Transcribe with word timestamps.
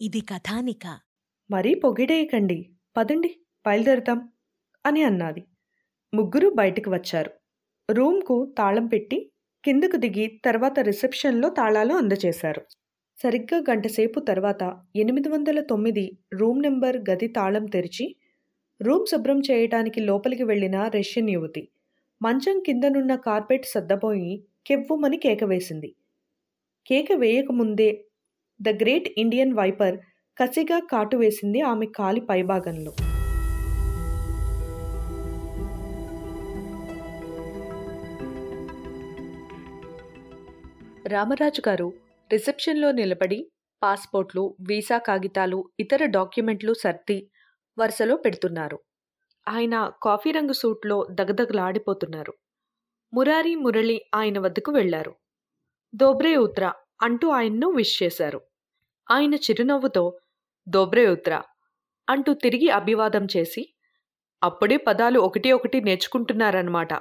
ఇది 0.00 0.20
కథానిక. 0.20 0.98
మరీ 1.50 1.74
పొగిడేయకండి. 1.74 2.70
పదండి 2.96 3.40
బయలుదేరుతాం 3.66 4.28
అని 4.86 5.02
అన్నది. 5.02 5.44
ముగ్గురు 6.14 6.48
బయటకు 6.48 6.90
వచ్చారు. 6.90 7.30
రూమ్కు 7.92 8.54
తాళం 8.58 8.86
పెట్టి 8.86 9.32
కిందకు 9.64 9.96
దిగి 9.96 10.40
తర్వాత 10.44 10.80
రిసెప్షన్లో 10.80 11.48
తాళాలు 11.48 11.94
అందజేశారు 11.94 12.62
సరిగ్గా 13.22 13.64
గంటసేపు 13.70 14.20
తర్వాత 14.20 14.82
ఎనిమిది 14.96 15.28
వందల 15.28 15.60
తొమ్మిది 15.60 16.18
రూమ్ 16.32 16.62
నెంబర్ 16.62 16.96
గది 17.10 17.28
తాళం 17.28 17.66
తెరిచి 17.66 18.16
రూమ్ 18.82 19.06
శుభ్రం 19.06 19.40
చేయటానికి 19.40 20.00
లోపలికి 20.00 20.42
వెళ్ళిన 20.42 20.88
రష్యన్ 20.88 21.30
యువతి. 21.30 21.68
మంచం 22.22 22.62
కిందనున్న 22.66 23.14
కార్పెట్ 23.14 23.66
సర్దబోయి 23.66 24.44
కెవ్వుమని 24.66 25.16
కేక 25.16 25.44
వేసింది. 25.44 25.94
కేక 26.86 27.06
వేయకముందే 27.18 28.04
ద 28.62 28.68
గ్రేట్ 28.68 29.08
ఇండియన్ 29.18 29.54
వైపర్ 29.54 29.96
కసిగా 30.40 30.78
కాటు 30.78 31.16
వేసింది 31.16 31.60
ఆమె 31.60 31.86
కాలి 31.86 32.20
పైభాగంలో. 32.20 32.92
రామరాజు 41.06 41.62
గారు 41.68 41.92
రిసెప్షన్లో 42.32 42.92
నిలబడి 42.92 43.50
పాస్పోర్ట్లు 43.82 44.56
వీసా 44.60 44.98
కాగితాలు 44.98 45.70
ఇతర 45.80 46.04
డాక్యుమెంట్లు 46.04 46.74
సర్ది 46.74 47.30
వరుసలో 47.78 48.16
పెడుతున్నారు. 48.16 48.78
ఆయన 49.48 49.92
కాఫీ 50.02 50.30
రంగు 50.30 50.52
సూట్లో 50.52 51.06
దగదగలాడిపోతున్నారు. 51.10 52.34
మురారి 53.14 53.54
మురళి 53.54 54.02
ఆయన 54.14 54.38
వద్దకు 54.38 54.72
వెళ్ళారు. 54.72 55.21
దోబ్రే 55.94 56.36
ఉత్రా 56.36 56.74
అంటూ 57.02 57.28
ఆయన్ను 57.28 57.68
విష్ 57.68 58.02
చేశారు. 58.02 58.40
ఆయన 59.10 59.34
చిరునవ్వుతో 59.34 60.18
దోబ్రే 60.68 61.06
ఉత్రా 61.06 61.42
అంటూ 62.08 62.34
తిరిగి 62.34 62.68
అభివాదం 62.70 63.26
చేసి 63.36 63.74
అప్పుడే 64.42 64.76
పదాలు 64.76 65.20
ఒకటి 65.20 65.52
ఒకటి 65.52 65.80
నేర్చుకుంటున్నారన్నమాట 65.80 66.92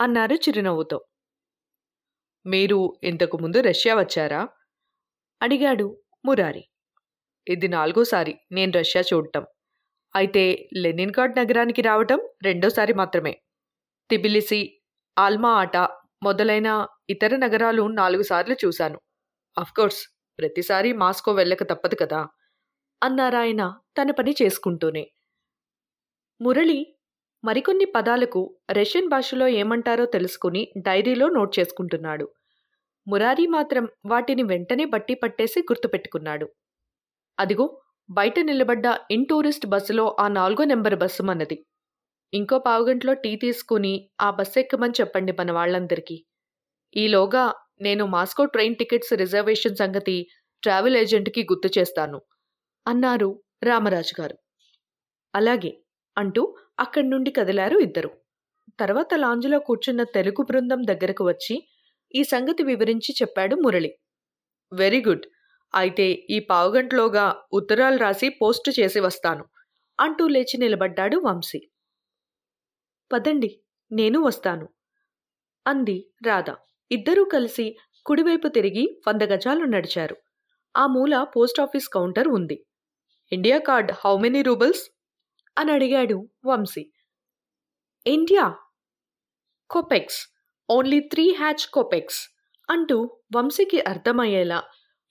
అన్నారు 0.00 0.34
చిరునవ్వుతో. 0.34 1.04
మీరు 2.46 2.98
ఇంతకుముందు 3.04 3.60
రష్యా 3.60 3.94
వచ్చారా? 3.94 4.48
అడిగాడు 5.42 5.86
మురారి. 6.24 6.64
ఇది 7.48 7.68
నాలుగోసారి 7.68 8.34
నేను 8.52 8.72
రష్యా 8.72 9.02
చూడటం. 9.02 9.46
అయితే 10.16 10.68
లెనిన్గాడ్ 10.76 11.38
నగరానికి 11.38 11.82
రావటం 11.82 12.20
రెండోసారి 12.42 12.92
మాత్రమే. 12.94 13.34
తిబిలిసి 14.10 14.80
ఆల్మా 15.18 15.50
ఆట 15.52 15.76
మొదలైన 16.22 16.86
ఇతర 17.10 17.36
నగరాలు 17.36 17.82
నాలుగు 17.82 18.22
సార్లు 18.22 18.56
చూశాను. 18.64 19.00
అఫ్కోర్స్ 19.58 20.08
ప్రతిసారి 20.38 20.92
మాస్కో 20.92 21.32
వెళ్ళక 21.32 21.62
తప్పదు 21.62 21.96
కదా 22.02 22.28
అన్నారాయన 23.02 23.74
తన 23.98 24.10
పని 24.10 24.34
చేసుకుంటూనే. 24.42 25.04
మురళి 26.40 26.94
మరికొన్ని 27.44 27.84
పదాలకు 27.84 28.56
రష్యన్ 28.70 29.08
భాషలో 29.08 29.46
ఏమంటారో 29.46 30.06
తెలుసుకుని 30.06 30.72
డైరీలో 30.76 31.28
నోట్ 31.28 31.58
చేసుకుంటున్నాడు. 31.58 32.28
మురారి 33.08 33.46
మాత్రం 33.46 33.88
వాటిని 34.06 34.42
వెంటనే 34.42 34.84
బట్టి 34.84 35.14
పట్టేసి 35.14 35.60
గుర్తుపెట్టుకున్నాడు. 35.60 36.48
అదిగో 37.38 37.80
బయట 38.10 38.38
నిలబడ్డ 38.40 38.98
ఇన్ 39.10 39.26
టూరిస్ట్ 39.30 39.66
బస్సులో 39.66 40.16
ఆ 40.20 40.28
నాలుగో 40.28 40.64
నెంబర్ 40.64 40.94
బస్సు 40.94 41.22
మన్నది. 41.22 41.66
ఇంకో 42.32 42.58
పావుగంటలో 42.58 43.12
టీ 43.14 43.36
తీసుకుని 43.36 43.92
ఆ 44.20 44.30
బస్ 44.30 44.58
ఎక్కమని 44.58 44.94
చెప్పండి 45.00 45.32
మన 45.32 45.52
వాళ్ళందరికీ 45.52 46.16
ఈలోగా 46.96 47.44
నేను 47.80 48.04
మాస్కో 48.06 48.44
ట్రైన్ 48.44 48.76
టికెట్స్ 48.76 49.12
రిజర్వేషన్ 49.12 49.76
సంగతి 49.76 50.16
ట్రావెల్ 50.62 50.96
ఏజెంట్కి 50.96 51.42
గుర్తు 51.42 51.68
చేస్తాను. 51.78 52.18
అన్నారు 52.86 53.30
రామరాజు 53.64 54.14
గారు. 54.20 54.36
అలాగే 55.34 55.72
అంటూ 56.16 56.42
అక్కడి 56.78 57.08
నుండి 57.08 57.30
కదిలారు 57.30 57.78
ఇద్దరు. 57.78 58.10
తర్వాత 58.78 59.14
లాంజ్లో 59.14 59.58
కూర్చున్న 59.58 60.02
తెలుగు 60.02 60.42
బృందం 60.42 60.82
దగ్గరకు 60.82 61.24
వచ్చి 61.24 61.56
ఈ 62.14 62.22
సంగతి 62.24 62.62
వివరించి 62.62 63.14
చెప్పాడు 63.22 63.56
మురళి. 63.56 63.90
Very 64.72 65.00
good. 65.08 65.26
అయితే 65.74 66.06
ఈ 66.30 66.38
పావుగంటలోగా 66.50 67.26
ఉత్తరాలు 67.52 67.96
రాసి 67.96 68.28
పోస్టు 68.28 68.70
చేసి 68.80 69.00
వస్తాను 69.00 69.44
అంటూ 69.98 70.28
లేచి 70.28 70.56
నిలబడ్డాడు 70.58 71.16
వంశీ. 71.18 71.60
పదండి 73.12 73.60
నేను 73.92 74.20
వస్తాను 74.20 74.68
అంది 75.66 76.10
రాధ. 76.26 76.54
ఇద్దరూ 76.90 77.24
కలిసి 77.24 77.76
కుడివైపు 78.06 78.48
తిరిగి 78.48 79.02
వంద 79.08 79.22
గజాలు 79.22 79.64
నడిచారు. 79.64 80.16
ఆ 80.76 80.86
మూల 80.86 81.26
పోస్టాఫీస్ 81.36 81.88
కౌంటర్ 81.88 82.28
ఉంది. 82.28 82.66
India 83.32 83.58
card 83.58 83.92
how 83.92 84.18
many 84.18 84.42
roubles? 84.42 84.98
అని 85.58 85.72
అడిగాడు 85.72 86.28
Vamshi. 86.44 86.92
India? 88.06 88.54
Kopecks. 89.70 90.28
Only 90.70 91.00
three 91.00 91.34
hatch 91.34 91.70
kopecks 91.70 92.28
అంటూ 92.70 93.20
వంశీకి 93.36 93.80
అర్థమయ్యేలా 93.80 94.62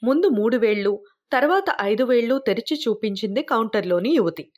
ముందు 0.04 0.28
మూడు 0.28 0.58
వేళ్ళు 0.58 1.04
తర్వాత 1.32 1.64
ఐదు 1.82 2.04
వేళ్ళు 2.04 2.44
తెరిచి 2.48 2.78
చూపించింది 2.78 3.42
కౌంటర్లోని 3.42 4.10
యువతి. 4.10 4.52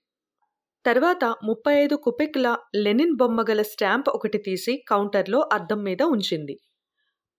తర్వాత 0.85 1.35
ముప్పై 1.43 1.73
ఐదు 1.75 1.95
కుపెక్ల 1.95 2.57
లెనిన్ 2.75 3.15
బొమ్మగల 3.15 3.61
స్టాంప్ 3.61 4.09
ఒకటి 4.09 4.37
తీసి 4.37 4.85
కౌంటర్లో 4.87 5.49
అద్దం 5.53 5.83
మీద 5.83 6.01
ఉంచింది. 6.03 6.59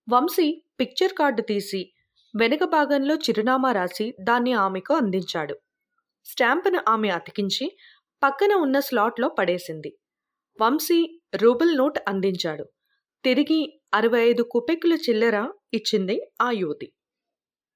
వంశీ 0.09 0.63
పిక్చర్ 0.81 1.13
కార్డు 1.13 1.43
తీసి 1.43 1.93
వెనుక 2.37 2.65
భాగంలో 2.65 3.15
చిరునామా 3.15 3.73
రాసి 3.73 4.15
దాన్ని 4.21 4.53
ఆమెకు 4.53 4.95
అందించాడు. 4.95 5.55
స్టాంప్ను 6.25 6.81
ఆమె 6.89 7.09
అతికించి 7.09 7.77
పక్కన 8.23 8.55
ఉన్న 8.55 8.81
స్లాట్లో 8.81 9.29
పడేసింది. 9.29 9.99
వంశీ 10.61 11.21
రూబుల్ 11.35 11.77
నోట్ 11.77 11.99
అందించాడు. 12.09 12.65
తిరిగి 13.25 13.81
అరవై 13.95 14.21
ఐదు 14.21 14.43
కుపెక్కుల 14.43 14.95
చిల్లర 14.95 15.49
ఇచ్చింది 15.75 16.31
ఆ 16.41 16.51
యువతి. 16.51 16.93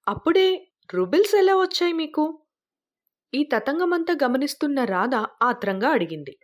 అప్పుడే 0.09 0.73
రూబిల్స్ 0.95 1.35
ఎలా 1.35 1.57
వచ్చాయి 1.57 1.93
మీకు? 1.93 2.44
ఈ 3.35 3.49
తతంగమంతా 3.55 4.17
గమనిస్తున్న 4.25 4.85
రాధ 4.85 5.15
ఆత్రంగా 5.43 5.89
అడిగింది. 5.89 6.39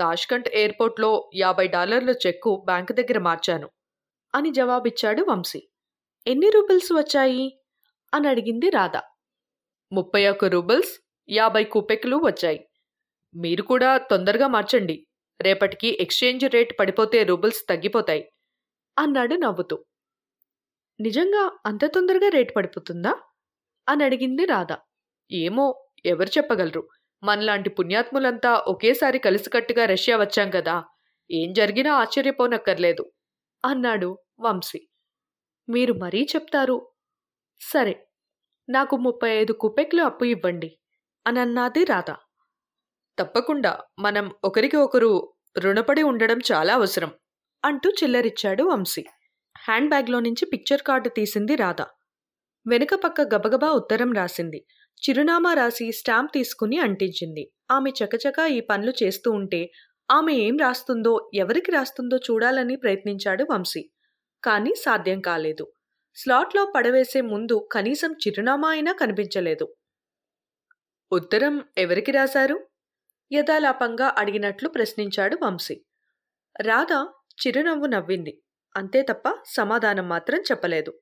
తాష్కంట్ 0.00 0.48
ఎయిర్పోర్ట్లో 0.48 1.30
యాభై 1.34 1.68
డాలర్ల 1.68 2.10
చెక్కు 2.10 2.62
బ్యాంకు 2.66 2.92
దగ్గర 2.92 3.18
మార్చాను 3.18 3.70
అని 4.34 4.50
జవాబిచ్చాడు 4.50 5.22
వంశీ. 5.22 5.68
ఎన్ని 6.26 6.50
రూబుల్స్ 6.50 6.92
వచ్చాయి? 6.92 7.60
అని 8.14 8.28
అడిగింది 8.28 8.70
రాధ. 8.70 8.96
ముప్పై 9.92 10.28
ఒక్క 10.28 10.44
రూబుల్స్ 10.44 11.06
యాభై 11.30 11.64
కుపెక్లు 11.64 12.16
వచ్చాయి. 12.16 12.68
మీరు 13.36 13.62
కూడా 13.62 13.98
తొందరగా 13.98 14.46
మార్చండి. 14.46 15.06
రేపటికి 15.40 16.02
ఎక్స్చేంజ్ 16.02 16.44
రేట్ 16.44 16.78
పడిపోతే 16.80 17.24
రూబుల్స్ 17.24 17.68
తగ్గిపోతాయి 17.68 18.32
అన్నాడు 18.98 19.34
నవ్వుతూ. 19.34 19.84
నిజంగా 21.00 21.58
అంత 21.66 21.84
తొందరగా 21.84 22.28
రేట్ 22.28 22.56
పడిపోతుందా? 22.56 23.16
అని 23.88 24.04
అడిగింది 24.04 24.44
రాధ. 24.44 24.76
ఏమో 25.32 25.89
ఎవరు 26.06 26.28
చెప్పగలరు? 26.28 26.88
మనలాంటి 27.22 27.70
పుణ్యాత్ములంతా 27.70 28.54
ఒకేసారి 28.54 29.18
కలిసికట్టుగా 29.18 29.84
రష్యా 29.84 30.16
వచ్చాం 30.16 30.50
కదా. 30.50 30.84
ఏం 31.30 31.52
జరిగినా 31.52 31.94
ఆశ్చర్యపోనక్కర్లేదు 31.94 33.12
అన్నాడు 33.64 34.18
వంశీ. 34.40 34.88
మీరు 35.68 35.92
మరీ 35.92 36.26
చెప్తారు? 36.36 36.92
సరే 37.60 38.06
నాకు 38.68 38.96
ముప్పై 38.96 39.30
ఐదు 39.30 39.52
కుపెక్లు 39.52 40.02
అప్పు 40.02 40.24
ఇవ్వండి 40.24 40.78
అని 41.26 41.84
రాధ. 41.84 42.10
తప్పకుండా 43.18 43.80
మనం 43.98 44.32
ఒకరికి 44.44 44.76
ఒకరు 44.76 45.34
రుణపడి 45.58 46.02
ఉండడం 46.02 46.38
చాలా 46.52 46.74
అవసరం 46.74 47.12
అంటూ 47.64 47.90
చిల్లరిచ్చాడు 47.90 48.62
వంశీ. 48.62 49.04
హ్యాండ్ 49.58 49.88
బ్యాగ్లో 49.88 50.20
నుంచి 50.20 50.44
పిక్చర్ 50.44 50.82
కార్డు 50.82 51.08
తీసింది 51.08 51.56
రాధ. 51.56 51.82
వెనుక 52.66 52.94
పక్క 52.94 53.20
గబగబా 53.20 53.68
ఉత్తరం 53.68 54.12
రాసింది. 54.12 54.66
చిరునామా 55.02 55.54
రాసి 55.54 55.92
స్టాంప్ 55.92 56.32
తీసుకుని 56.34 56.78
అంటించింది. 56.78 57.52
ఆమె 57.70 57.90
చకచకా 57.90 58.46
ఈ 58.46 58.60
పనులు 58.60 58.92
చేస్తూ 59.02 59.30
ఉంటే 59.30 59.70
ఆమె 60.10 60.32
ఏం 60.32 60.56
రాస్తుందో 60.56 61.30
ఎవరికి 61.34 61.70
రాస్తుందో 61.70 62.16
చూడాలని 62.16 62.76
ప్రయత్నించాడు 62.76 63.46
వంశీ. 63.50 63.90
కానీ 64.44 64.74
సాధ్యం 64.74 65.20
కాలేదు. 65.20 65.72
స్లాట్లో 66.16 66.72
పడవేసే 66.76 67.20
ముందు 67.20 67.68
కనీసం 67.72 68.12
చిరునామా 68.12 68.70
అయినా 68.70 68.92
కనిపించలేదు. 68.92 69.66
ఉత్తరం 71.12 71.64
ఎవరికి 71.78 72.12
రాశారు? 72.12 72.56
యథాలాపంగా 73.32 74.14
అడిగినట్లు 74.18 74.68
ప్రశ్నించాడు 74.68 75.38
వంశీ. 75.42 75.76
రాధ 76.60 76.92
చిరునవ్వు 77.40 77.86
నవ్వింది. 77.86 78.42
అంతే 78.76 79.02
తప్ప 79.02 79.34
సమాధానం 79.46 80.08
మాత్రం 80.08 80.40
చెప్పలేదు. 80.40 80.92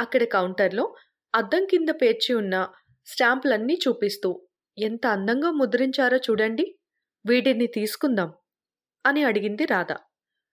అక్కడ 0.00 0.24
కౌంటర్లో 0.24 0.94
అద్దం 1.34 1.64
కింద 1.64 1.88
పేర్చి 2.02 2.34
ఉన్న 2.34 2.68
స్టాంపులన్నీ 3.06 3.78
చూపిస్తూ 3.88 4.30
ఎంత 4.78 5.06
అందంగా 5.06 5.50
ముద్రించారో 5.50 6.16
చూడండి. 6.16 6.64
వీటిని 7.26 7.66
తీసుకుందాం 7.66 8.34
అని 9.06 9.22
అడిగింది 9.22 9.64
రాధ. 9.64 9.92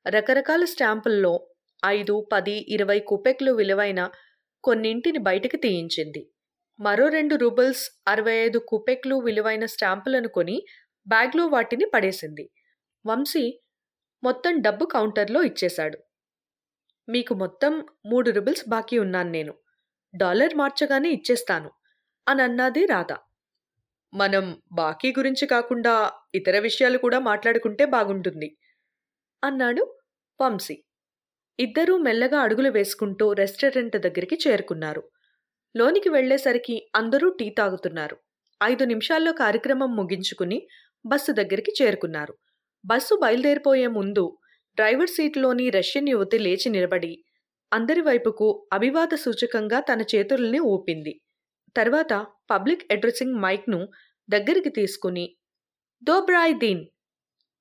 రకరకాల 0.06 0.64
స్టాంపుల్లో 0.66 1.48
ఐదు 1.86 2.28
పది 2.32 2.66
ఇరవై 2.70 3.00
కుపెక్లు 3.00 3.52
విలువైన 3.52 4.12
కొన్నింటిని 4.64 5.20
బయటికి 5.20 5.58
తీయించింది. 5.58 6.22
మరో 6.80 7.08
రెండు 7.08 7.36
రూబల్స్ 7.36 7.84
అరవై 8.08 8.34
ఐదు 8.34 8.60
కుపెక్లు 8.60 9.16
విలువైన 9.16 9.66
స్టాంపులను 9.66 10.28
కొని 10.28 10.58
బ్యాగ్లో 11.08 11.48
వాటిని 11.48 11.86
పడేసింది. 11.94 12.50
వంశీ 13.06 13.46
మొత్తం 14.24 14.62
డబ్బు 14.62 14.86
కౌంటర్లో 14.86 15.44
ఇచ్చేశాడు. 15.44 15.98
మీకు 17.10 17.34
మొత్తం 17.34 17.74
మూడు 18.06 18.32
రుబుల్స్ 18.32 18.70
బాకీ 18.70 18.98
ఉన్నాను 18.98 19.30
నేను. 19.30 19.54
డాలర్ 20.16 20.56
మార్చగానే 20.56 21.10
ఇచ్చేస్తాను. 21.10 21.70
అని 22.28 22.42
అన్నది 22.42 22.86
రాధ. 22.86 23.12
మనం 24.14 24.46
బాకీ 24.72 25.10
గురించి 25.12 25.48
కాకుండా 25.48 25.94
ఇతర 26.36 26.60
విషయాలు 26.60 26.98
కూడా 26.98 27.20
మాట్లాడుకుంటే 27.20 27.86
బాగుంటుంది. 27.86 28.50
అన్నాడు 29.44 29.84
వంశీ. 30.40 30.76
ఇద్దరూ 31.60 31.98
మెల్లగా 31.98 32.40
అడుగులు 32.40 32.70
వేసుకుంటూ 32.70 33.34
రెస్టారెంట్ 33.34 33.98
దగ్గరికి 33.98 34.38
చేరుకున్నారు. 34.48 35.04
లోనికి 35.76 36.10
వెళ్ళేసరికి 36.10 36.88
అందరూ 36.96 37.30
టీ 37.30 37.50
తాగుతున్నారు. 37.50 38.18
ఐదు 38.64 38.84
నిమిషాల్లో 38.86 39.34
కార్యక్రమం 39.34 39.96
ముగించుకుని 39.96 40.60
బస్సు 41.06 41.32
దగ్గరికి 41.32 41.72
చేరుకున్నారు. 41.82 42.34
బస్సు 42.86 43.16
బయలుదేరిపోయే 43.16 43.88
ముందు 43.88 44.26
డ్రైవర్ 44.78 45.10
సీట్లోని 45.10 45.70
రష్యన్ 45.70 46.10
యువతి 46.10 46.40
లేచి 46.40 46.70
నిలబడి 46.70 47.14
అందరి 47.72 48.02
వైపుకు 48.02 48.48
అభివాద 48.74 49.16
సూచకంగా 49.16 49.80
తన 49.80 50.02
చేతుల్ని 50.16 50.60
ఊపింది. 50.60 51.14
తర్వాత 51.76 52.14
పబ్లిక్ 52.52 52.94
అడ్రసింగ్ 52.94 53.40
మైక్ను 53.40 53.88
దగ్గరికి 54.30 54.70
తీసుకుని 54.70 55.36
దోబ్రాయ్ 56.04 56.56
దీన్ 56.56 56.86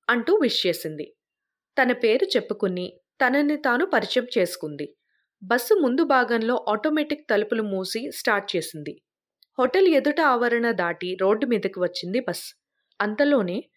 అంటూ 0.09 0.35
విష్ 0.35 0.67
చేసింది. 0.67 1.15
తన 1.77 1.91
పేరు 1.91 2.25
చెప్పుకుని 2.25 2.99
తనని 3.21 3.57
తాను 3.57 3.85
పరిచయం 3.85 4.27
చేసుకుంది. 4.37 4.95
బస్సు 5.43 5.73
ముందు 5.73 6.03
భాగంలో 6.03 6.65
ఆటోమేటిక్ 6.69 7.29
తలుపులు 7.29 7.63
మూసి 7.63 8.11
స్టార్ట్ 8.11 8.55
చేసింది. 8.55 9.01
హోటల్ 9.59 9.87
ఎదుట 9.87 10.21
ఆవరణ 10.21 10.71
దాటి 10.71 11.17
రోడ్డు 11.21 11.45
మీదకి 11.45 11.79
వచ్చింది 11.79 12.19
బస్. 12.19 12.45
అంతలోనే 13.01 13.69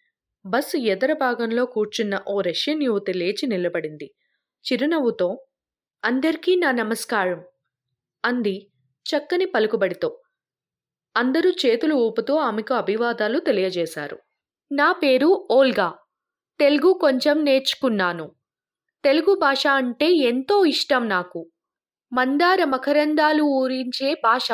బస్సు 0.45 0.77
ఎదర 0.77 1.13
భాగంలో 1.13 1.65
కూర్చున్న 1.65 2.21
ఓ 2.27 2.41
రష్యన్ 2.41 2.83
యువతి 2.83 3.13
లేచి 3.13 3.47
నిలబడింది. 3.47 4.07
చిరునవ్వుతో 4.65 5.45
అందరికీ 6.05 6.55
నా 6.55 6.71
నమస్కారం 6.71 7.43
అంది 8.25 8.55
చక్కని 9.05 9.45
పలుకుబడితో. 9.45 10.09
అందరూ 11.17 11.49
చేతులు 11.49 11.95
ఊపుతూ 11.95 12.35
ఆమెకు 12.35 12.73
అభివాదాలు 12.73 13.39
తెలియజేశారు. 13.39 14.19
నా 14.71 14.91
పేరు 14.91 15.47
ఓల్గా. 15.51 15.97
తెలుగు 16.59 16.93
కొంచెం 16.93 17.45
నేర్చుకున్నాను. 17.45 18.35
తెలుగు 19.03 19.35
భాష 19.35 19.67
అంటే 19.67 20.11
ఎంతో 20.11 20.65
ఇష్టం 20.65 21.09
నాకు. 21.09 21.51
మందార 22.13 22.63
మకరందాలు 22.63 23.43
ఊరించే 23.43 24.13
భాష 24.23 24.51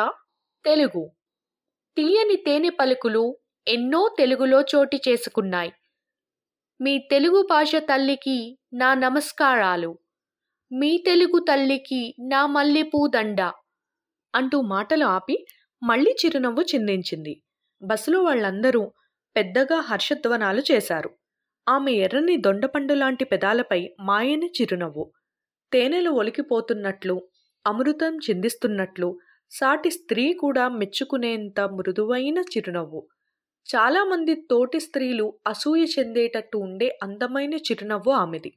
తెలుగు. 0.66 1.12
తీయని 1.98 2.36
తేనె 2.36 2.70
పలుకులు 2.70 3.38
ఎన్నో 3.68 4.16
తెలుగులో 4.18 4.62
చోటు 4.62 4.96
చేసుకున్నాయి. 4.96 5.74
మీ 6.82 6.98
తెలుగు 7.12 7.48
భాష 7.50 7.76
తల్లికి 7.76 8.60
నా 8.74 8.94
నమస్కారాలు. 8.94 10.00
మీ 10.72 11.04
తెలుగు 11.06 11.40
తల్లికి 11.40 12.16
నా 12.20 12.46
మల్లెపూ 12.46 13.08
దండ 13.08 13.42
అంటూ 14.36 14.62
మాటలు 14.62 15.06
ఆపి 15.06 15.46
మళ్ళీ 15.84 16.16
చిరునవ్వు 16.26 16.62
చిందించింది. 16.62 17.42
బస్సులో 17.84 18.24
వాళ్ళందరూ 18.24 18.92
పెద్దగా 19.36 19.80
హర్షధ్వనాలు 19.80 20.62
చేశారు. 20.72 21.10
ఆమె 21.70 21.92
ఎర్రని 21.92 22.38
దొండపండు 22.38 22.94
లాంటి 22.94 23.26
పెదాలపై 23.26 23.90
మాయని 24.00 24.52
చిరునవ్వు. 24.62 25.12
తేనెలు 25.74 26.10
ఒలికిపోతున్నట్లు 26.10 27.28
అమృతం 27.68 28.18
చిందిస్తున్నట్లు 28.18 29.20
సాటి 29.52 29.90
స్త్రీ 29.90 30.34
కూడా 30.34 30.70
మెచ్చుకునేంత 30.70 31.60
మృదువైన 31.60 32.38
చిరునవ్వు. 32.38 33.08
చాలామంది 33.76 34.36
తోటి 34.36 34.80
స్త్రీలు 34.80 35.40
అసూయ 35.48 35.86
చెందేటట్టు 36.00 36.58
ఉండే 36.58 37.00
అందమైన 37.04 37.54
చిరునవ్వు 37.54 38.12
ఆమెది. 38.12 38.50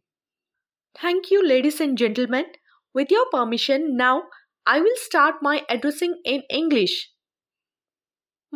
Thank 1.00 1.26
you 1.32 1.40
ladies 1.40 1.82
and 1.82 2.00
gentlemen. 2.00 2.50
With 2.96 3.12
your 3.12 3.28
permission 3.34 3.98
now 3.98 4.20
I 4.68 4.80
will 4.80 4.96
start 4.96 5.44
my 5.44 5.60
addressing 5.70 6.14
in 6.26 6.42
English. 6.50 7.15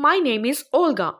My 0.00 0.20
name 0.20 0.46
is 0.46 0.64
Olga 0.74 1.14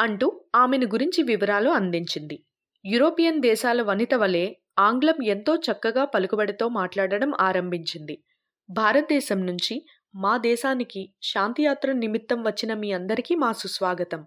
అంటూ 0.00 0.44
ఆమెను 0.54 0.86
గురించి 0.86 1.22
వివరాలు 1.22 1.70
అందించింది. 1.70 2.46
యూరోపియన్ 2.86 3.42
దేశాల 3.42 3.82
వనిత 3.82 4.14
వలె 4.14 4.54
ఆంగ్లం 4.78 5.24
ఎంతో 5.24 5.56
చక్కగా 5.56 6.04
పలుకుబడితో 6.04 6.68
మాట్లాడడం 6.68 7.32
ఆరంభించింది. 7.40 8.24
భారతదేశం 8.70 9.46
నుంచి 9.46 9.86
మా 10.14 10.36
దేశానికి 10.36 11.14
శాంతియాత్ర 11.22 11.92
నిమిత్తం 11.92 12.42
వచ్చిన 12.44 12.74
మీ 12.74 12.92
అందరికీ 12.92 13.34
మా 13.34 13.52
సుస్వాగతం. 13.52 14.26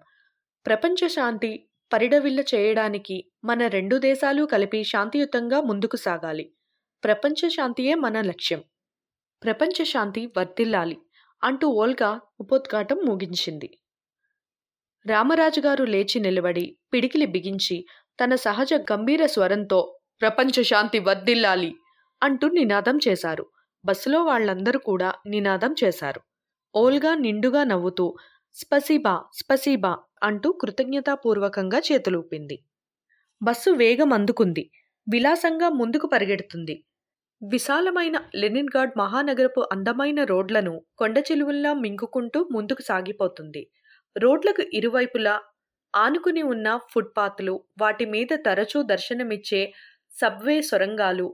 ప్రపంచ 0.65 1.07
శాంతి 1.07 1.69
పరిడవిల్ల 1.93 2.39
చేయడానికి 2.39 3.31
మన 3.43 3.67
రెండు 3.67 3.97
దేశాలు 3.97 4.43
కలిపి 4.43 4.83
శాంతియుతంగా 4.83 5.61
ముందుకు 5.61 5.95
సాగాలి. 5.95 6.53
ప్రపంచ 7.03 7.49
శాంతియే 7.49 7.95
మన 7.95 8.21
లక్ష్యం. 8.21 8.63
ప్రపంచ 9.43 9.83
శాంతి 9.83 10.33
వర్ధిల్లాలి. 10.37 10.97
అంటూ 11.43 11.67
ఓల్గా 11.67 12.19
ఉపోద్ఘాటం 12.39 12.97
ముగించింది. 13.05 13.69
రామరాజు 15.05 15.61
గారు 15.61 15.83
లేచి 15.83 16.19
నిలబడి 16.19 16.77
పిడికిలి 16.93 17.25
బిగించి 17.25 17.85
తన 18.19 18.35
సహజ 18.35 18.73
గంభీర 18.91 19.25
స్వరంతో 19.25 19.79
ప్రపంచ 20.21 20.63
శాంతి 20.63 20.99
వర్ధిల్లాలి 20.99 21.75
అంటూ 22.21 22.47
నినాదం 22.49 22.99
చేశారు. 23.07 23.45
బస్సులో 23.85 24.23
వాళ్ళందరూ 24.23 24.79
కూడా 24.79 25.13
నినాదం 25.27 25.75
చేశారు. 25.83 26.21
ఓల్గా 26.75 27.15
నిండుగా 27.15 27.63
నవ్వుతూ 27.63 28.15
స్పసీబా 28.55 29.23
స్పసీబా 29.33 29.93
అంటూ 30.23 30.51
కృతజ్ఞతాపూర్వకంగా 30.51 31.79
చేతులూపింది. 31.79 32.57
బస్సు 33.41 33.71
వేగం 33.71 34.13
అందుకుంది. 34.13 34.71
విలాసంగా 35.07 35.69
ముందుకు 35.69 36.07
పరిగెడుతుంది. 36.07 36.75
విశాలమైన 37.41 38.17
లెనిన్గార్డ్ 38.35 38.91
మహానగరపు 38.97 39.61
అందమైన 39.71 40.23
రోడ్లను 40.23 40.73
కొండచిలువుల్లా 40.97 41.73
మింగుకుంటూ 41.73 42.39
ముందుకు 42.51 42.81
సాగిపోతుంది. 42.81 43.63
రోడ్లకు 44.15 44.63
ఇరువైపులా 44.73 45.35
ఆనుకుని 45.93 46.43
ఉన్న 46.43 46.67
ఫుట్పాత్లు 46.91 47.53
వాటి 47.81 48.05
మీద 48.05 48.33
తరచూ 48.45 48.81
దర్శనమిచ్చే 48.83 49.61
సబ్వే 50.13 50.61
సొరంగాలు 50.61 51.27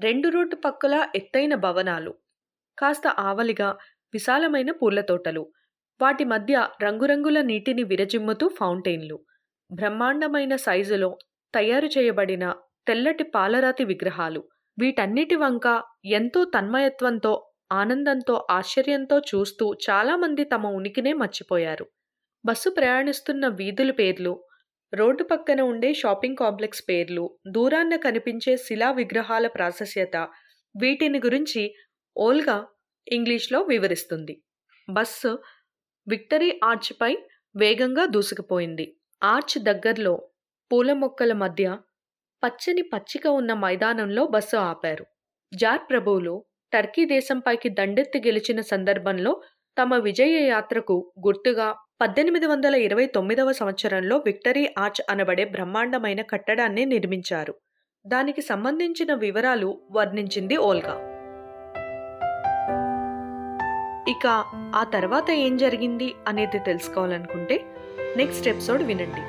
రెండు 0.00 0.28
రోడ్డు 0.28 0.56
పక్కల 0.56 0.94
ఎత్తైన 1.14 1.54
భవనాలు 1.54 2.12
కాస్త 2.78 3.06
ఆవలిగా 3.20 3.68
విశాలమైన 4.14 4.70
పూల 4.72 5.00
తోటలు 5.00 5.44
వాటి 6.00 6.24
మధ్య 6.24 6.54
రంగురంగుల 6.82 7.40
నీటిని 7.40 7.82
విరజిమ్ముతూ 7.82 8.48
ఫౌంటైన్లు 8.58 9.16
బ్రహ్మాండమైన 9.70 10.56
సైజులో 10.56 11.10
తయారు 11.54 11.86
చేయబడిన 11.86 12.44
తెల్లటి 12.86 13.24
పాలరాతి 13.34 13.84
విగ్రహాలు 13.84 14.42
వీటన్నిటి 14.78 15.36
వంక 15.36 15.66
ఎంతో 16.06 16.40
తన్మయత్వంతో 16.44 17.32
ఆనందంతో 17.72 18.34
ఆశ్చర్యంతో 18.50 19.16
చూస్తూ 19.20 19.66
చాలామంది 19.86 20.44
తమ 20.44 20.66
ఉనికినే 20.66 21.12
మర్చిపోయారు. 21.12 21.86
బస్సు 22.44 22.70
ప్రయాణిస్తున్న 22.70 23.48
వీధుల 23.48 23.90
పేర్లు 23.90 24.32
రోడ్డు 24.92 25.24
పక్కన 25.24 25.60
ఉండే 25.60 25.94
షాపింగ్ 25.94 26.36
కాంప్లెక్స్ 26.36 26.82
పేర్లు 26.88 27.24
దూరాన్న 27.48 27.96
కనిపించే 27.96 28.56
శిలా 28.56 28.90
విగ్రహాల 28.90 29.46
ప్రాశస్యత 29.46 30.16
వీటిని 30.74 31.18
గురించి 31.18 31.62
ఓల్గా 32.16 32.58
ఇంగ్లీష్లో 33.06 33.58
వివరిస్తుంది. 33.62 34.34
బస్సు 34.88 35.32
విక్టరీ 36.06 36.60
ఆర్చ్పై 36.64 37.12
వేగంగా 37.56 38.06
దూసుకుపోయింది. 38.06 38.86
ఆర్చ్ 39.22 39.56
దగ్గరలో 39.62 40.14
పూల 40.70 40.92
మొక్కల 40.92 41.32
మధ్య 41.32 41.66
పచ్చని 42.44 42.82
పచ్చిక 42.82 43.26
ఉన్న 43.26 43.54
మైదానంలో 43.54 44.26
బస్సు 44.26 44.56
ఆపారు. 44.56 45.06
జార్ 45.54 45.90
ప్రభువులు 45.90 46.44
టర్కీ 46.72 47.04
దేశంపైకి 47.04 47.68
దండెత్తి 47.68 48.18
గెలిచిన 48.18 48.60
సందర్భంలో 48.60 49.40
తమ 49.78 49.94
విజయ 49.94 50.46
యాత్రకు 50.46 51.12
గుర్తుగా 51.26 51.74
పద్దెనిమిది 52.00 52.46
వందల 52.46 52.74
ఇరవై 52.74 53.06
తొమ్మిదవ 53.06 53.52
సంవత్సరంలో 53.52 54.16
విక్టరీ 54.16 54.74
ఆర్చ్ 54.78 55.02
అనబడే 55.10 55.44
బ్రహ్మాండమైన 55.44 56.22
కట్టడాన్ని 56.22 56.84
నిర్మించారు. 56.84 57.54
దానికి 58.06 58.40
సంబంధించిన 58.40 59.14
వివరాలు 59.14 59.80
వర్ణించింది 59.90 60.56
ఓల్గా. 60.56 60.96
ఇక 64.08 64.26
ఆ 64.74 64.84
తర్వాత 64.94 65.30
ఏం 65.30 65.56
జరిగింది 65.56 66.14
అనేది 66.28 66.58
తెలుసుకోవాలనుకుంటే 66.58 67.64
నెక్స్ట్ 68.16 68.48
ఎపిసోడ్ 68.48 68.82
వినండి. 68.82 69.24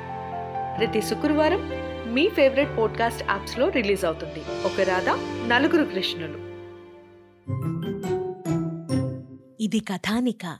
ప్రతి 0.78 1.02
శుక్రవారం 1.02 1.87
మీ 2.08 2.28
ఫేవరెట్ 2.28 2.78
పోడ్కాస్ట్ 2.78 3.22
యాప్స్లో 3.22 3.68
రిలీజ్ 3.68 4.04
అవుతుంది. 4.04 4.40
ఒక 4.64 4.80
రాధ 4.80 5.08
నలుగురు 5.52 5.84
కృష్ణులు. 5.84 6.48
ఇది 9.62 9.80
కథానిక. 9.80 10.58